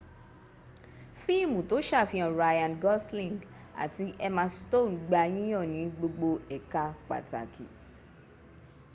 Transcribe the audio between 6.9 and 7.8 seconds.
pàtàkì